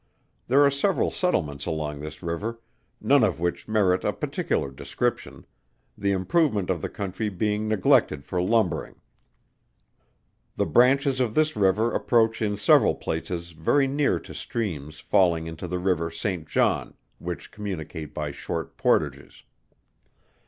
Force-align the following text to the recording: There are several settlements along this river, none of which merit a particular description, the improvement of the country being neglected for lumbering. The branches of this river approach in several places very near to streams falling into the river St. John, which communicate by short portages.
There 0.47 0.63
are 0.65 0.71
several 0.71 1.11
settlements 1.11 1.67
along 1.67 1.99
this 1.99 2.23
river, 2.23 2.59
none 2.99 3.23
of 3.23 3.39
which 3.39 3.67
merit 3.67 4.03
a 4.03 4.11
particular 4.11 4.71
description, 4.71 5.45
the 5.95 6.11
improvement 6.11 6.71
of 6.71 6.81
the 6.81 6.89
country 6.89 7.29
being 7.29 7.67
neglected 7.67 8.25
for 8.25 8.41
lumbering. 8.41 8.95
The 10.55 10.65
branches 10.65 11.19
of 11.19 11.35
this 11.35 11.55
river 11.55 11.93
approach 11.93 12.41
in 12.41 12.57
several 12.57 12.95
places 12.95 13.51
very 13.51 13.85
near 13.87 14.19
to 14.21 14.33
streams 14.33 14.99
falling 15.01 15.45
into 15.45 15.67
the 15.67 15.77
river 15.77 16.09
St. 16.09 16.47
John, 16.47 16.95
which 17.19 17.51
communicate 17.51 18.11
by 18.11 18.31
short 18.31 18.77
portages. 18.77 19.43